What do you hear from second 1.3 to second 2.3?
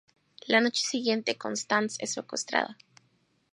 Constance es